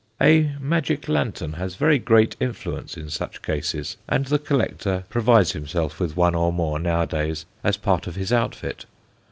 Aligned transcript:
A 0.19 0.53
magic 0.59 1.07
lantern 1.07 1.53
has 1.53 1.75
very 1.75 1.99
great 1.99 2.35
influence 2.39 2.97
in 2.97 3.11
such 3.11 3.43
cases, 3.43 3.97
and 4.09 4.25
the 4.25 4.39
collector 4.39 5.03
provides 5.09 5.51
himself 5.51 5.99
with 5.99 6.17
one 6.17 6.33
or 6.33 6.51
more 6.51 6.79
nowadays 6.79 7.45
as 7.63 7.77
part 7.77 8.07
of 8.07 8.15
his 8.15 8.33
outfit. 8.33 8.87